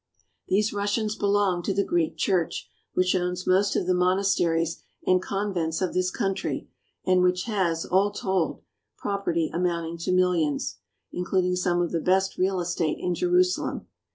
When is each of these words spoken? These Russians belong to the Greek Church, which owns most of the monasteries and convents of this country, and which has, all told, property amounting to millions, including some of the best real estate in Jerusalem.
These 0.47 0.73
Russians 0.73 1.15
belong 1.15 1.61
to 1.61 1.75
the 1.75 1.83
Greek 1.83 2.17
Church, 2.17 2.67
which 2.95 3.13
owns 3.13 3.45
most 3.45 3.75
of 3.75 3.85
the 3.85 3.93
monasteries 3.93 4.81
and 5.05 5.21
convents 5.21 5.79
of 5.79 5.93
this 5.93 6.09
country, 6.09 6.67
and 7.05 7.21
which 7.21 7.43
has, 7.43 7.85
all 7.85 8.09
told, 8.09 8.63
property 8.97 9.51
amounting 9.53 9.99
to 9.99 10.11
millions, 10.11 10.77
including 11.13 11.55
some 11.55 11.83
of 11.83 11.91
the 11.91 12.01
best 12.01 12.39
real 12.39 12.59
estate 12.59 12.97
in 12.99 13.13
Jerusalem. 13.13 13.85